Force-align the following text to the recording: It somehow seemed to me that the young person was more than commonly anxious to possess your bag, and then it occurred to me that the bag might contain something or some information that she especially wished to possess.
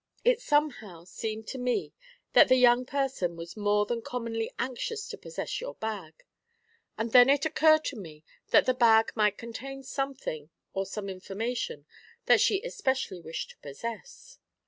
It 0.25 0.41
somehow 0.41 1.03
seemed 1.03 1.45
to 1.49 1.59
me 1.59 1.93
that 2.33 2.47
the 2.47 2.55
young 2.55 2.87
person 2.87 3.35
was 3.35 3.55
more 3.55 3.85
than 3.85 4.01
commonly 4.01 4.51
anxious 4.57 5.07
to 5.09 5.17
possess 5.19 5.61
your 5.61 5.75
bag, 5.75 6.23
and 6.97 7.11
then 7.11 7.29
it 7.29 7.45
occurred 7.45 7.85
to 7.85 7.97
me 7.97 8.23
that 8.49 8.65
the 8.65 8.73
bag 8.73 9.11
might 9.13 9.37
contain 9.37 9.83
something 9.83 10.49
or 10.73 10.87
some 10.87 11.07
information 11.07 11.85
that 12.25 12.41
she 12.41 12.63
especially 12.63 13.19
wished 13.21 13.51
to 13.51 13.57
possess. 13.59 14.39